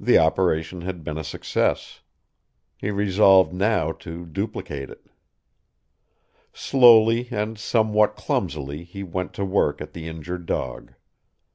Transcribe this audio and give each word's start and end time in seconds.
The 0.00 0.16
operation 0.16 0.80
had 0.80 1.04
been 1.04 1.18
a 1.18 1.22
success. 1.22 2.00
He 2.78 2.90
resolved 2.90 3.52
now 3.52 3.92
to 3.92 4.24
duplicate 4.24 4.88
it. 4.88 5.08
Slowly 6.54 7.28
and 7.30 7.58
somewhat 7.58 8.16
clumsily 8.16 8.84
he 8.84 9.02
went 9.02 9.34
to 9.34 9.44
work 9.44 9.82
at 9.82 9.92
the 9.92 10.08
injured 10.08 10.46
dog. 10.46 10.94